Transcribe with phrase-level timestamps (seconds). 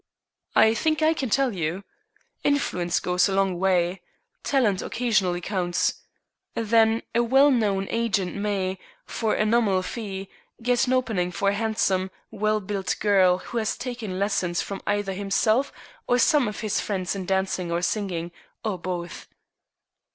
[0.55, 1.83] "I think I can tell you.
[2.43, 4.01] Influence goes a long way.
[4.43, 5.93] Talent occasionally counts.
[6.55, 10.27] Then, a well known agent may, for a nominal fee,
[10.63, 15.13] get an opening for a handsome, well built girl who has taken lessons from either
[15.13, 15.71] himself
[16.07, 18.31] or some of his friends in dancing or singing,
[18.65, 19.27] or both."